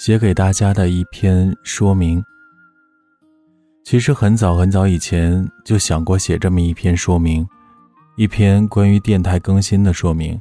[0.00, 2.24] 写给大家的一篇说明。
[3.84, 7.46] 其实很早很早以前就想过写这么一篇说明，
[8.16, 10.40] 一篇关于电台更新的说明，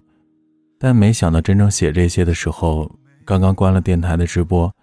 [0.80, 2.90] 但没想到真正写这些的时候，
[3.26, 4.74] 刚刚关了电台的直播，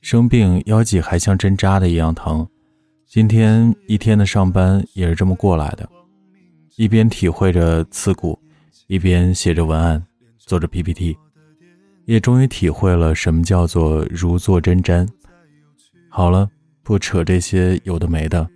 [0.00, 2.46] 生病腰脊还像针扎的一样疼。
[3.08, 5.88] 今天一天的上班也是这么过来的，
[6.76, 8.38] 一边体会着刺骨，
[8.86, 10.00] 一边写着文案，
[10.38, 11.18] 做着 PPT。
[12.06, 15.08] 也终于体会了什么叫做如坐针毡。
[16.08, 16.48] 好了，
[16.84, 18.48] 不扯这些有的没的，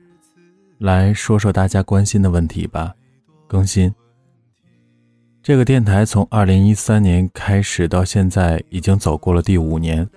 [0.79, 2.95] 来说说大家关心的问题吧。
[3.49, 3.93] 更新。
[5.45, 10.09] 这个电台从二零一三年开始到现在，已经走过了第五年。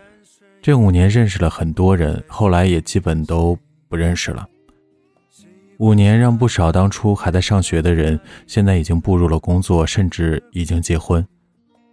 [0.62, 4.48] 这五年认识了很多人，后来也基本都不认识了。
[5.80, 11.28] 五年让不少当初还在上学的人，现在已经步入了工作，甚至已经结婚。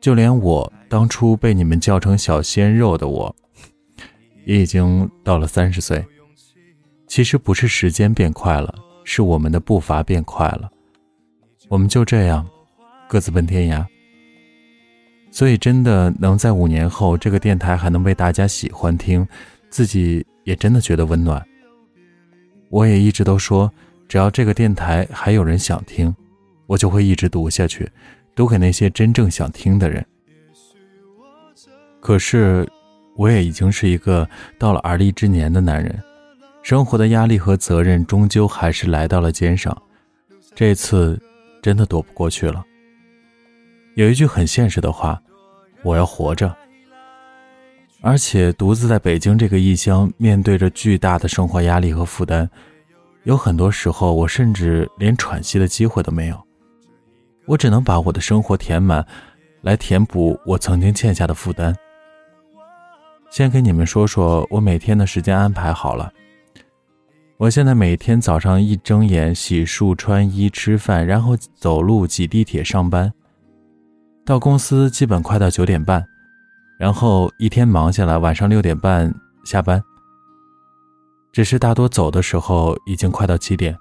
[0.00, 3.34] 就连我当初被你们叫成小鲜肉的我，
[4.44, 6.04] 也已经到了三十岁。
[7.08, 10.70] 其实不是时间变快了，是我们的步伐变快了。
[11.68, 12.48] 我们就这样
[13.14, 13.86] 各自奔天涯。
[15.30, 19.24] 所以，真的能在五年后，这个电台还能被大家喜欢听，
[19.70, 21.40] 自己也真的觉得温暖。
[22.70, 23.72] 我也一直都说，
[24.08, 26.12] 只要这个电台还有人想听，
[26.66, 27.88] 我就会一直读下去。
[28.34, 30.04] 读给那些真正想听的人。
[32.00, 32.68] 可是，
[33.14, 36.02] 我也已经是一个到了而立之年的男人，
[36.64, 39.80] 生活的压力和责任终究还是来到了肩上。
[40.52, 41.16] 这次，
[41.62, 42.64] 真的躲不过去了。
[43.94, 45.20] 有一句很现实的话：
[45.82, 46.54] 我要活着。
[48.00, 52.48] 而且，独自在北京这个异乡，面对着巨大的生活压力和负担，
[53.22, 56.38] 有很多时候，我甚至连喘息的机会都没有。
[57.46, 59.06] 我只能把我的生活填满，
[59.62, 61.74] 来填补我曾经欠下的负担。
[63.30, 66.12] 先给你们说说我每天的时间安排好了。
[67.36, 73.12] 我现在每天早上一睁眼，洗漱、穿衣、吃饭，然后走路、挤地铁上班。
[74.26, 76.02] 到公司基本快到九点半，
[76.78, 79.14] 然后一天忙下来，晚上六点半
[79.44, 79.82] 下班。
[81.30, 83.76] 只是大多走的时候已经快到七点，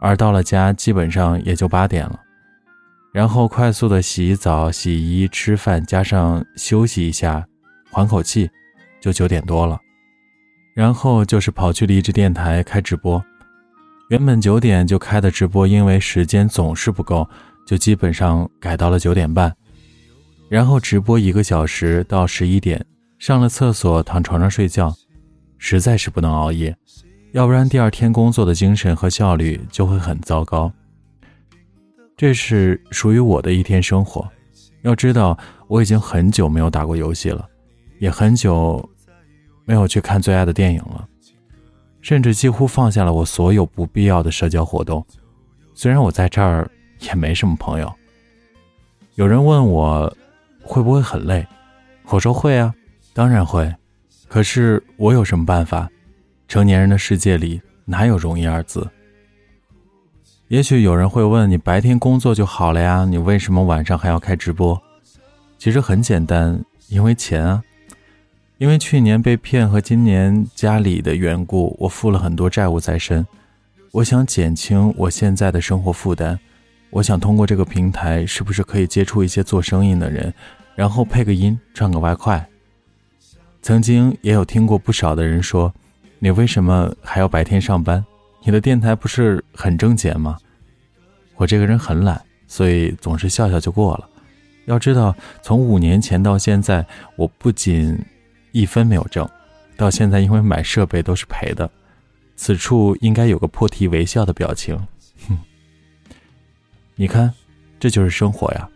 [0.00, 2.20] 而到了家基本上也就八点了。
[3.12, 7.44] 然后快速的洗澡、洗衣、吃饭，加上休息一下，
[7.90, 8.48] 缓口气，
[9.00, 9.76] 就九点多了。
[10.76, 13.20] 然后就是跑去励志电台开直播。
[14.10, 17.28] 原本九点就开的直播，因为时间总是不够，
[17.68, 19.54] 就基本上改到了九点半。
[20.48, 22.82] 然后直播一个小时到十一点，
[23.18, 24.90] 上了厕所，躺床上睡觉。
[25.58, 26.74] 实在是不能熬夜，
[27.32, 30.72] 要不然第二天工作的精神和效率就会很糟糕。
[32.16, 34.26] 这是属于我的一天生活。
[34.80, 35.36] 要知道，
[35.66, 37.46] 我已经很久没有打过游戏了，
[37.98, 38.82] 也很久
[39.66, 41.06] 没有去看最爱的电影了，
[42.00, 45.04] 甚至几乎放下了我所有不必要的社交活动。
[45.74, 46.70] 虽然我在这儿
[47.00, 47.92] 也没什么朋友。
[49.14, 50.16] 有人问我
[50.62, 51.46] 会不会很累，
[52.06, 52.74] 我说会啊，
[53.12, 53.74] 当然会。
[54.28, 55.90] 可是我有什么办法？
[56.46, 58.88] 成年人的世界里哪有容易二字？
[60.48, 64.80] 也许有人会问你，白天工作就好了呀，你为什么晚上还要开直播？
[65.58, 67.62] 其实很简单，因为钱啊。
[68.56, 73.26] 因为去年被骗和今年家里的缘故，我负了很多债务在身。
[73.92, 76.38] 我想减轻我现在的生活负担，
[76.90, 80.32] 我想通过这个平台，是不是可以接触一些做生意的人，
[80.74, 82.48] 然后配个音赚个外快？
[83.60, 85.72] 曾经也有听过不少的人说，
[86.18, 88.04] 你为什么还要白天上班？
[88.44, 90.38] 你的电台不是很挣钱吗？
[91.36, 94.08] 我这个人很懒，所以总是笑笑就过了。
[94.64, 96.86] 要知道，从五年前到现在，
[97.16, 97.98] 我不仅
[98.52, 99.28] 一分没有挣，
[99.76, 101.70] 到现在因为买设备都是赔的。
[102.36, 104.78] 此处应该有个破涕为笑的表情。
[107.00, 107.32] 你看，
[107.78, 108.68] 这就是生活呀。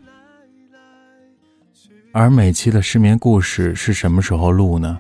[2.13, 4.97] 而每期的失眠故事是什么时候录呢？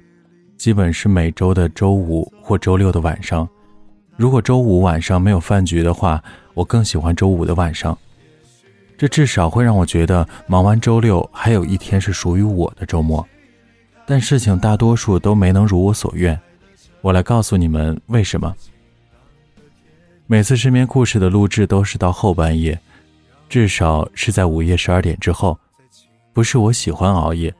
[0.56, 3.48] 基本是每周的周五或周六的晚上。
[4.16, 6.20] 如果周五晚上没有饭局的话，
[6.52, 7.96] 我更喜欢周五的晚上，
[8.98, 13.24] 这至少会让我觉得忙完周六还有一天是属于我的周末。
[14.04, 16.36] 但事情大多数都没能如我所愿，
[17.00, 18.52] 我来告诉你们为什么。
[20.26, 22.76] 每次失眠故事的录制都是到后半夜，
[23.52, 25.58] 至少是在午夜十二点之后。
[26.32, 27.54] 不是我喜欢熬夜，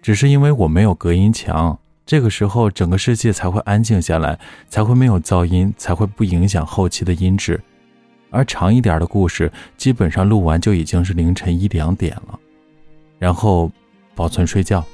[0.00, 7.60] 只是因为我没有隔音墙，这个时候整个世界才会安静下来，才会没有噪音，才会不影响后期的音质。
[8.30, 12.38] 而长一点的故事，基本上录完就已经是凌晨一两点了，
[13.18, 13.68] 然后
[14.14, 14.84] 保存睡觉。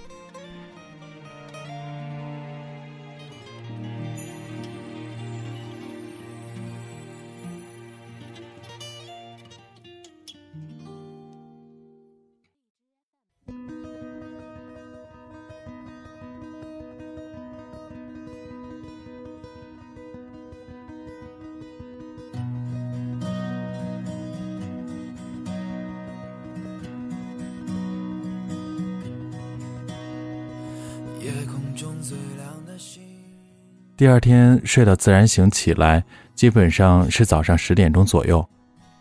[33.99, 38.49] 第二天睡到自然醒起来，基本上是早上十点钟左右，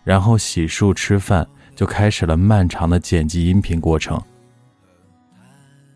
[0.03, 4.19] 然后洗漱吃饭，就开始了漫长的剪辑音频过程。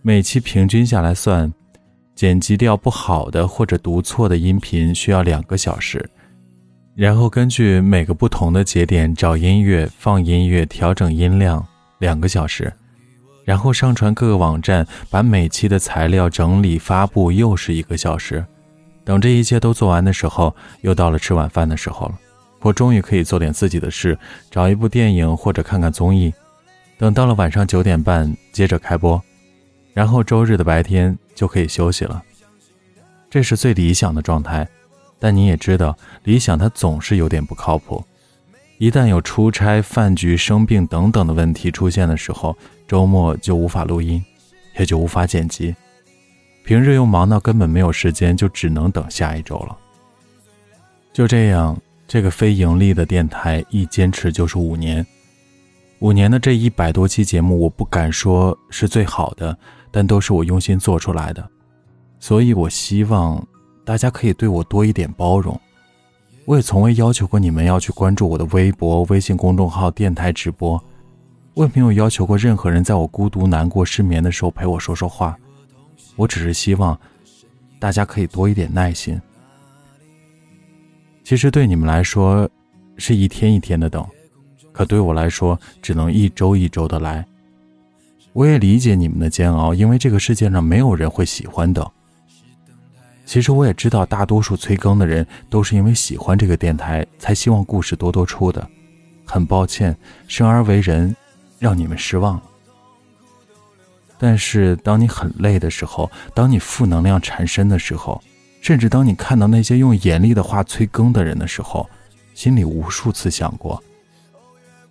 [0.04, 1.52] 每期平均下来算，
[2.14, 6.08] 剪辑掉不好的或者读错的音频需要两个小时，
[6.94, 11.66] 然后根据每个不同的节点找音乐、放音乐、调整音量，
[11.98, 12.72] 两个小时。
[13.46, 18.46] 然后上传各个网站，把每期的材料整理发布，又是一个小时。
[19.04, 22.20] 等这一切都做完的时候，又到了吃晚饭的时候了。
[22.62, 24.18] 我终于可以做点自己的事，
[24.50, 26.32] 找一部电影或者看看综艺。
[26.98, 29.20] 等到了晚上九点半，接着开播，
[29.94, 32.22] 然后周日的白天就可以休息了。
[33.30, 34.68] 这是最理想的状态，
[35.18, 38.04] 但你也知道，理想它总是有点不靠谱。
[38.78, 42.56] 一旦有出差、饭局、生病等等的问题出现的时候，
[42.88, 44.24] 周末就无法录音，
[44.78, 45.76] 也就无法剪辑。
[46.72, 49.78] 平日又忙到根本没有时间，就只能等下一周了。
[51.12, 51.78] 就这样，
[52.08, 55.06] 这个非盈利的电台一坚持就是五年。
[56.00, 59.58] 五年的这一百多期节目，我不敢说是最好的，
[59.92, 61.46] 但都是我用心做出来的。
[62.22, 63.46] 所以我希望
[63.84, 65.60] 大家可以对我多一点包容。
[66.46, 70.82] 我也从未要求过你们要去关注我的微博、微信公众号、电台直播。
[71.54, 75.38] 我也没有要求过任何人在我孤独、难过、失眠的时候陪我说说话。
[76.22, 76.96] 我只是希望
[77.80, 79.20] 大家可以多一点耐心。
[81.24, 82.48] 其实对你们来说
[82.96, 84.06] 是一天一天的等，
[84.72, 87.26] 可对我来说只能一周一周的来。
[88.34, 91.90] 我也理解你们的煎熬，因为这个世界上没有人会喜欢等。
[93.26, 98.70] 其实我也知道，大多数催更的人都是因为喜欢这个电台，才希望故事多多出的。
[99.26, 99.98] 很抱歉，
[100.28, 101.16] 生而为人，
[101.58, 102.44] 让你们失望了。
[104.24, 108.22] 但是当你很累的时候，当你负能量缠身的时候，
[108.62, 111.90] 甚至当你看到那些用严厉的话催更的人的时候，
[112.36, 113.84] 心里无数次想过：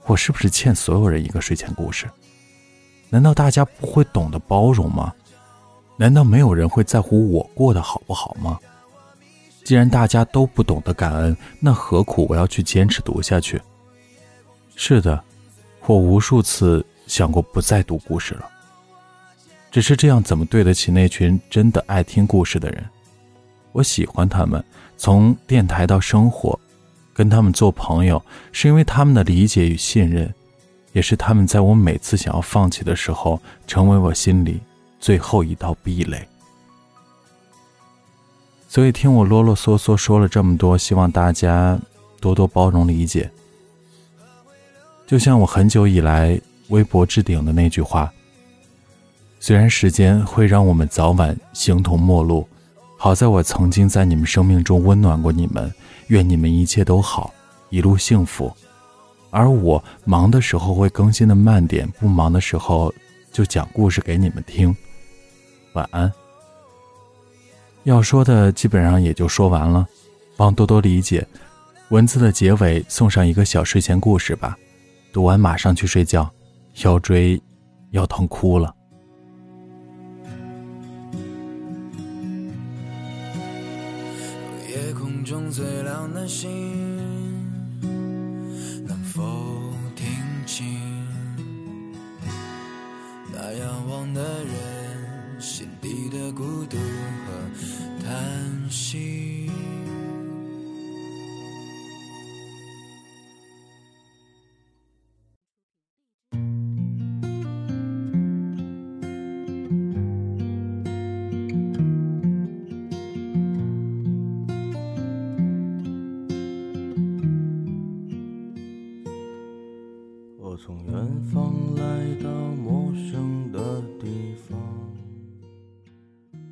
[0.07, 2.11] 我是不是欠所有人一个睡前故事？
[3.09, 5.15] 难道大家不会懂得包容吗？
[5.97, 8.59] 难道没有人会在乎我过得好不好吗？
[9.63, 13.63] 既然大家都不懂得感恩，那何苦我要去坚持读下去？
[14.75, 15.23] 是的，
[15.87, 18.51] 我无数次想过不再读故事了。
[19.71, 22.85] 只是这样怎么对得起那群真的爱听故事的人？
[23.73, 24.63] 我喜欢他们，
[24.97, 26.59] 从电台到生活，
[27.13, 28.23] 跟他们做朋友，
[28.53, 30.33] 是因为他们的理解与信任，
[30.93, 34.61] 也是他们在我每次想要放弃的时候，成为我心里。
[34.99, 36.29] 最后一道壁垒，
[38.69, 41.81] 所以听我啰啰嗦嗦说了这么多，希望大家
[42.21, 43.31] 多多包容理解。
[45.07, 48.13] 就像我很久以来微博置顶的那句话
[49.43, 52.47] ：“虽然时间会让我们早晚形同陌路，
[52.99, 55.73] 好在我曾经在你们生命中温暖过你们，
[56.09, 57.33] 愿你们一切都好，
[57.71, 58.53] 一路幸福。
[59.31, 62.93] 而我忙的时候会更新的慢点，不忙的时候
[63.33, 64.77] 就讲故事给你们听。”
[65.73, 66.13] 晚安。
[67.85, 69.87] 要说的基本上也就说完了，
[70.37, 71.27] 望多多理解。
[71.89, 74.55] 文字的结尾送上一个小睡前故事吧，
[75.15, 76.31] 读完马上去睡觉，
[76.83, 77.41] 腰椎
[77.91, 78.75] 要疼哭了。
[85.51, 86.49] 最亮的星，
[88.87, 89.21] 能否
[89.97, 90.07] 听
[90.47, 90.81] 清
[93.33, 95.41] 那仰望的人？
[95.41, 96.77] 心底的孤独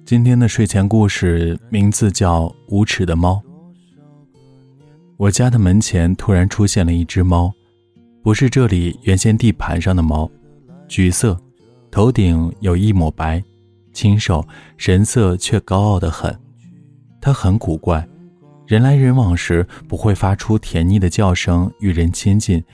[0.09, 3.35] 今天的睡前故事名字叫《无耻的猫》。
[5.19, 7.53] 我家的门前突然出现了一只猫，
[8.23, 10.27] 不是这里原先地盘上的猫，
[10.89, 11.39] 橘色，
[11.91, 13.45] 头顶有一抹白，
[13.93, 14.43] 清瘦，
[14.79, 16.35] 神色却高傲的很。
[17.21, 18.09] 它很古怪，
[18.67, 22.65] 人来人往时不会发出甜腻的叫声与人亲近，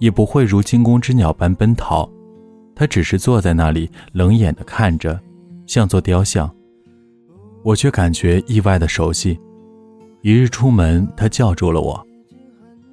[0.00, 2.06] 也不会如惊弓之鸟般奔逃，
[2.74, 5.18] 它只是坐在那里冷眼的看着，
[5.66, 6.54] 像座雕像。
[7.62, 9.38] 我却感觉意外的熟悉。
[10.22, 12.06] 一日出门，他叫住了我：“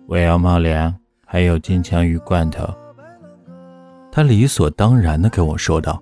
[0.08, 0.94] 我要猫粮，
[1.26, 2.68] 还有金枪鱼罐头。”
[4.12, 6.02] 他理所当然地跟我说道：“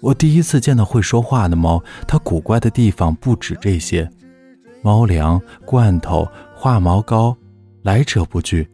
[0.00, 4.08] 我第一次见到会说话的猫，它古怪的地方不止这些，
[4.82, 7.36] 猫粮、罐头、化毛膏，
[7.82, 8.68] 来者不拒，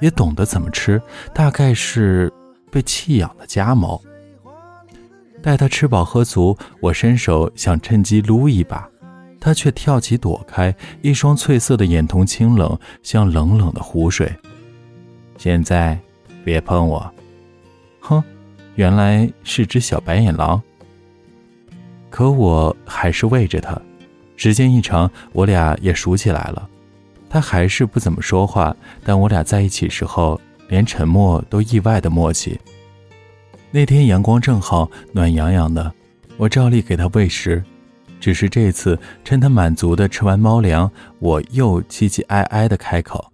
[0.00, 1.00] 也懂得怎么吃，
[1.32, 2.32] 大概是
[2.70, 4.00] 被弃养的家猫。”
[5.48, 8.86] 待他吃饱喝足，我伸手想趁机撸一把，
[9.40, 14.30] 他却跳起躲开，一双翠色的眼瞳清冷，像冷冷的湖水。
[15.38, 15.98] 现在，
[16.44, 17.10] 别碰我！
[18.00, 18.22] 哼，
[18.74, 20.62] 原来是只小白眼狼。
[22.10, 23.80] 可我还是喂着他，
[24.36, 26.68] 时间一长，我俩也熟起来了。
[27.30, 30.38] 他还是不怎么说话，但我俩在一起时候，
[30.68, 32.60] 连沉默都意外的默契。
[33.70, 35.92] 那天阳光正好，暖洋洋的，
[36.38, 37.62] 我照例给它喂食。
[38.18, 43.24] 只是这次趁它满足的吃完猫粮，我又唧唧哀哀的开口：“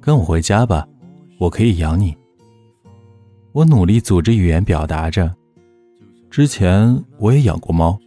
[0.00, 0.86] 跟我回家吧，
[1.38, 2.14] 我可以养你。”
[3.52, 5.34] 我努力组织语言表达着
[6.30, 7.98] ：“之前我也养过猫，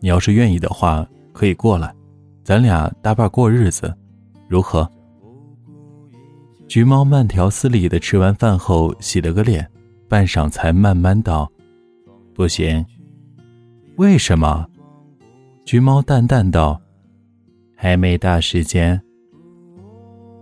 [0.00, 1.94] 你要是愿意的话，可以过来，
[2.42, 3.94] 咱俩搭伴过日子，
[4.48, 4.90] 如何？”
[6.66, 9.68] 橘猫慢条斯理的吃完饭后，洗了个脸。
[10.10, 11.48] 半晌才慢慢道
[12.34, 12.84] ：“不行，
[13.94, 14.66] 为什么？”
[15.64, 16.80] 橘猫淡淡道
[17.78, 19.00] ：“还没到时间。”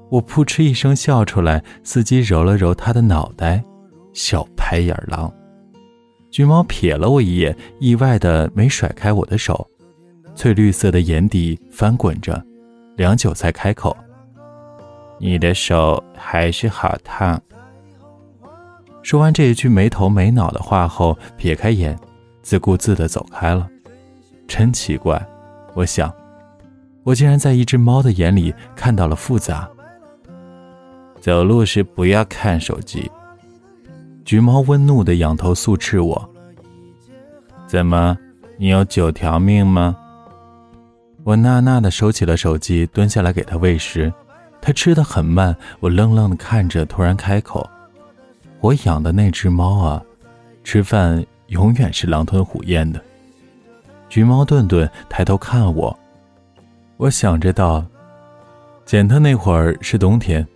[0.09, 3.63] 我扑哧一声笑出来，伺机揉了揉他的脑袋，
[4.15, 5.31] 小白眼狼。
[6.31, 9.69] 橘猫瞥了我一眼，意外的没甩开我的手，
[10.35, 12.43] 翠绿色的眼底翻滚着，
[12.97, 13.95] 良久才开口
[15.21, 17.39] ：“你的手还是好烫。”
[19.09, 21.99] 说完这一句没头没脑的话后，撇开眼，
[22.43, 23.67] 自顾自地走开了。
[24.47, 25.19] 真奇怪，
[25.73, 26.12] 我想，
[27.05, 29.67] 我竟然在一只猫的眼里看到了复杂。
[31.23, 33.11] 走路时不要看手机。
[34.27, 36.31] 橘猫温怒地仰头怒斥我
[37.67, 38.15] ：“怎么，
[38.59, 39.97] 你有九条命吗？”
[41.25, 44.12] 我纳纳地收起了手机，蹲下来给它喂食。
[44.61, 47.67] 它吃得很慢，我愣愣地看着，突然开口。
[48.61, 50.03] 我养的那只猫啊，
[50.65, 53.00] 吃饭永远是狼吞虎咽的。
[54.09, 55.97] 橘猫顿顿抬头看我，
[56.97, 57.85] 我想着道
[58.85, 60.47] ：“捡它那会儿是冬天，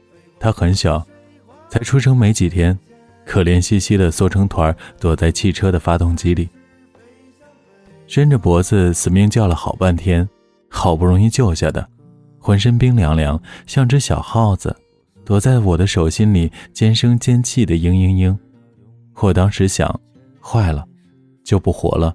[0.40, 1.06] 它很小，
[1.68, 2.76] 才出生没几天，
[3.24, 6.48] 可怜兮兮的缩成团，躲在汽车的发动机里，
[8.08, 10.28] 伸着脖子死命叫了好半天，
[10.68, 11.86] 好不容易救下的，
[12.40, 14.74] 浑身冰凉凉，像只小耗子。”
[15.24, 18.36] 躲在我的手心里，尖声尖气的嘤嘤嘤。
[19.20, 20.00] 我当时想，
[20.40, 20.84] 坏了，
[21.44, 22.14] 就不活了。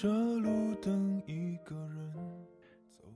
[0.00, 2.12] 着路灯，一个人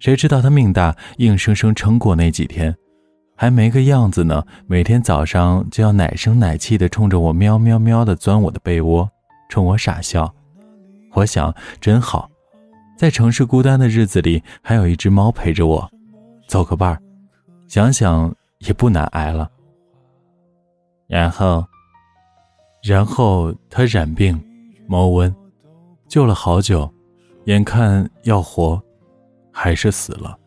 [0.00, 2.76] 谁知道他命大，硬生生撑过那几天，
[3.36, 4.44] 还没个样子呢。
[4.66, 9.08] 每天早上就要奶声奶气的冲着我喵喵喵的钻我的被窝，
[9.48, 10.34] 冲我傻笑。
[11.12, 12.28] 我想真好，
[12.98, 15.88] 在城市孤单的日子里，还有一只猫陪着我，
[16.48, 17.00] 走个伴儿，
[17.68, 19.48] 想想也不难挨了。
[21.06, 21.64] 然后，
[22.82, 24.36] 然后他染病，
[24.88, 25.32] 猫瘟。
[26.12, 26.92] 救了好久，
[27.46, 28.78] 眼看要活，
[29.50, 30.38] 还是死了。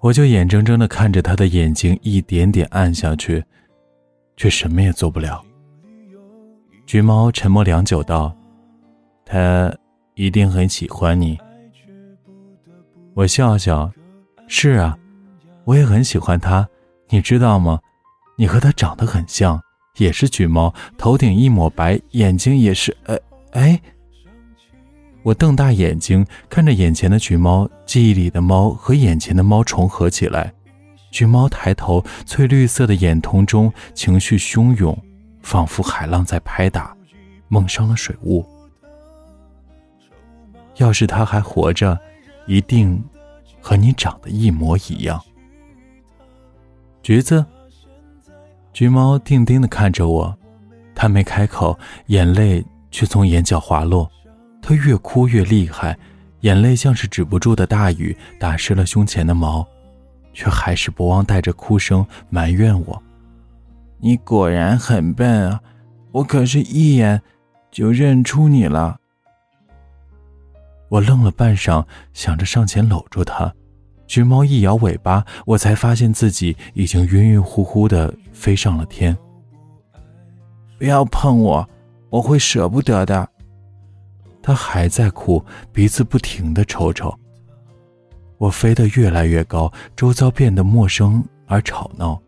[0.00, 3.44] 我就眼睁睁的看着他的眼睛一点点暗下去，
[4.36, 5.40] 却什么也做不了。
[6.84, 8.36] 橘猫沉默良久道
[9.24, 9.72] ：“他
[10.16, 11.38] 一定很喜欢你。”
[13.14, 13.88] 我笑笑
[14.48, 14.98] ：“是啊，
[15.62, 16.68] 我也很喜欢他。
[17.10, 17.78] 你知道吗？
[18.36, 19.62] 你和他长得很像，
[19.98, 22.92] 也是橘猫，头顶一抹白，眼睛也是……
[23.04, 23.16] 呃。”，
[23.54, 23.80] 哎
[25.22, 30.52] 我瞪大眼睛看着眼前的橘猫，记忆里的猫和眼前的猫重合起来，
[31.10, 34.96] 橘猫抬头，翠绿色的眼瞳中情绪汹涌，
[35.40, 36.94] 仿佛海浪在拍打，
[37.48, 38.44] 蒙上了水雾。
[40.76, 41.98] 要是他还活着，
[42.46, 43.02] 一定
[43.60, 45.18] 和你长得一模一样。
[47.02, 47.46] 橘子，
[48.74, 50.36] 橘猫定定的看着我，
[50.94, 52.62] 他没开口，眼泪
[52.94, 54.08] 却从眼角滑落。
[54.62, 55.98] 他越哭越厉害，
[56.42, 59.66] 眼泪像是止不住的大雨，打湿了胸前的毛，
[60.32, 63.02] 却还是不忘带着哭声埋怨我
[63.98, 65.60] ：“你果然很笨啊！
[66.12, 67.20] 我可是一眼
[67.72, 68.96] 就认出你了。”
[70.88, 73.52] 我愣了半晌，想着上前搂住他。
[74.06, 79.16] 橘猫一摇尾巴，我才发现自己已经晕晕乎乎的飞上了天。
[80.78, 81.68] 不要碰我，
[82.14, 83.28] 我会舍不得的。
[84.40, 87.12] 他还在哭，鼻子不停的抽抽。
[88.38, 92.20] 我飞得越来越高，周遭变得陌生而吵闹，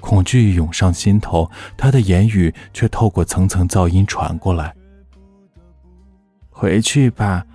[0.00, 1.48] 恐惧涌上心头。
[1.76, 4.74] 他的言语却透过层层噪音传过来
[6.50, 7.46] ：“回去吧，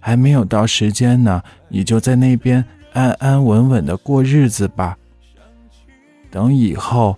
[0.00, 2.64] 还没有到时间呢，你就在那边。”
[2.94, 4.98] 安安稳稳的过日子吧。
[6.30, 7.16] 等以后，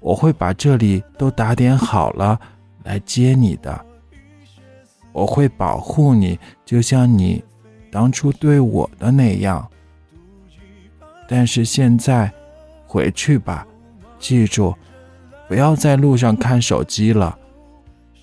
[0.00, 2.38] 我会把这里都打点好了
[2.84, 3.86] 来接你的。
[5.12, 7.44] 我会保护你，就像你
[7.90, 9.68] 当初对我的那样。
[11.28, 12.32] 但是现在，
[12.86, 13.66] 回去吧，
[14.18, 14.74] 记住，
[15.48, 17.38] 不要在路上看手机了，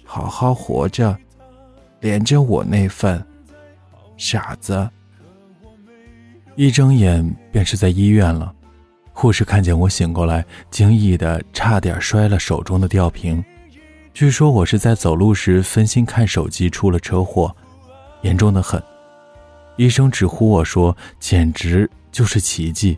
[0.03, 1.17] 好好活着，
[1.99, 3.23] 连着我那份。
[4.17, 4.89] 傻子。
[6.55, 8.53] 一睁眼便是在医院了，
[9.13, 13.43] 护士看见我醒过来，惊异的差点摔了手中的吊瓶。
[14.13, 17.55] 据说我是在走路时分心看手机出了车祸，
[18.21, 18.81] 严重的很。
[19.77, 22.97] 医生直呼我说：“简直就是奇迹，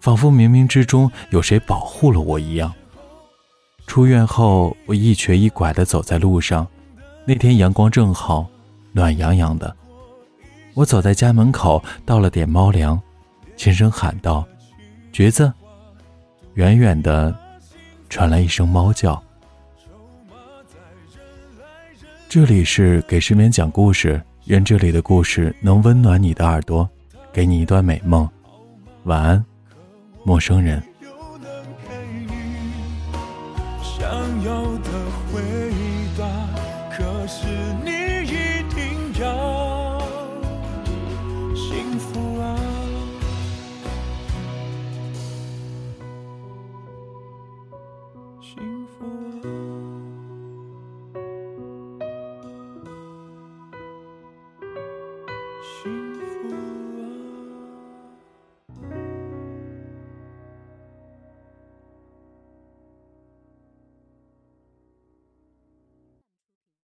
[0.00, 2.72] 仿佛冥冥之中有谁保护了我一样。”
[3.88, 6.64] 出院后，我一瘸一拐地走在路上，
[7.24, 8.46] 那天阳光正好，
[8.92, 9.74] 暖洋洋的。
[10.74, 13.00] 我走在家门口，倒了点猫粮，
[13.56, 14.46] 轻声喊道
[15.10, 15.52] ：“橘子。”
[16.54, 17.36] 远远的，
[18.08, 19.20] 传来一声猫叫。
[22.30, 26.88] 这里是给失眠讲故事，愿这里的故事能温暖你的耳朵，
[27.32, 28.28] 给你一段美梦。
[29.02, 29.44] 晚安，
[30.22, 30.80] 陌生人。
[33.82, 34.08] 想
[34.44, 34.90] 要的
[35.32, 35.42] 回
[36.16, 36.24] 答，
[36.96, 37.48] 可是
[37.84, 38.59] 你。